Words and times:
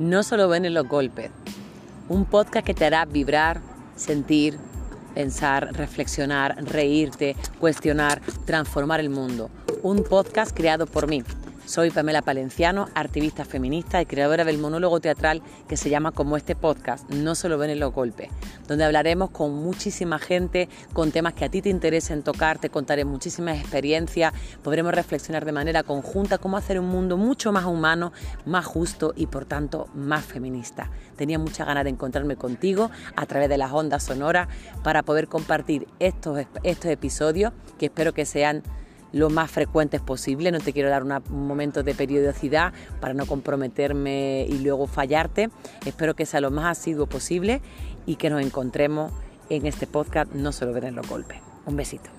No 0.00 0.22
solo 0.22 0.48
ven 0.48 0.64
en 0.64 0.72
los 0.72 0.88
golpes. 0.88 1.30
Un 2.08 2.24
podcast 2.24 2.66
que 2.66 2.72
te 2.72 2.86
hará 2.86 3.04
vibrar, 3.04 3.60
sentir, 3.96 4.56
pensar, 5.14 5.74
reflexionar, 5.74 6.56
reírte, 6.64 7.36
cuestionar, 7.58 8.22
transformar 8.46 9.00
el 9.00 9.10
mundo. 9.10 9.50
Un 9.82 10.02
podcast 10.02 10.56
creado 10.56 10.86
por 10.86 11.06
mí, 11.06 11.22
soy 11.70 11.92
Pamela 11.92 12.20
Palenciano, 12.20 12.88
activista 12.96 13.44
feminista 13.44 14.02
y 14.02 14.06
creadora 14.06 14.44
del 14.44 14.58
monólogo 14.58 14.98
teatral 14.98 15.40
que 15.68 15.76
se 15.76 15.88
llama 15.88 16.10
como 16.10 16.36
este 16.36 16.56
podcast, 16.56 17.08
No 17.10 17.36
solo 17.36 17.58
ven 17.58 17.70
en 17.70 17.78
los 17.78 17.94
golpes, 17.94 18.28
donde 18.66 18.82
hablaremos 18.82 19.30
con 19.30 19.54
muchísima 19.54 20.18
gente, 20.18 20.68
con 20.92 21.12
temas 21.12 21.34
que 21.34 21.44
a 21.44 21.48
ti 21.48 21.62
te 21.62 21.68
interesen 21.68 22.24
tocar, 22.24 22.58
te 22.58 22.70
contaré 22.70 23.04
muchísimas 23.04 23.56
experiencias, 23.56 24.32
podremos 24.64 24.92
reflexionar 24.92 25.44
de 25.44 25.52
manera 25.52 25.84
conjunta 25.84 26.38
cómo 26.38 26.56
hacer 26.56 26.80
un 26.80 26.88
mundo 26.88 27.16
mucho 27.16 27.52
más 27.52 27.66
humano, 27.66 28.12
más 28.46 28.66
justo 28.66 29.12
y 29.14 29.28
por 29.28 29.44
tanto 29.44 29.88
más 29.94 30.24
feminista. 30.24 30.90
Tenía 31.14 31.38
mucha 31.38 31.64
ganas 31.64 31.84
de 31.84 31.90
encontrarme 31.90 32.34
contigo 32.34 32.90
a 33.14 33.26
través 33.26 33.48
de 33.48 33.58
las 33.58 33.70
ondas 33.70 34.02
sonoras 34.02 34.48
para 34.82 35.04
poder 35.04 35.28
compartir 35.28 35.86
estos, 36.00 36.46
estos 36.64 36.90
episodios 36.90 37.52
que 37.78 37.86
espero 37.86 38.12
que 38.12 38.26
sean 38.26 38.64
lo 39.12 39.30
más 39.30 39.50
frecuentes 39.50 40.00
posible. 40.00 40.50
No 40.52 40.60
te 40.60 40.72
quiero 40.72 40.90
dar 40.90 41.02
un 41.02 41.46
momento 41.46 41.82
de 41.82 41.94
periodicidad 41.94 42.72
para 43.00 43.14
no 43.14 43.26
comprometerme 43.26 44.46
y 44.48 44.58
luego 44.58 44.86
fallarte. 44.86 45.50
Espero 45.84 46.14
que 46.14 46.26
sea 46.26 46.40
lo 46.40 46.50
más 46.50 46.78
asiduo 46.78 47.06
posible 47.06 47.60
y 48.06 48.16
que 48.16 48.30
nos 48.30 48.42
encontremos 48.42 49.12
en 49.48 49.66
este 49.66 49.86
podcast 49.86 50.32
No 50.32 50.52
solo 50.52 50.72
ver 50.72 50.84
en 50.84 50.94
los 50.94 51.08
golpes. 51.08 51.38
Un 51.66 51.76
besito. 51.76 52.10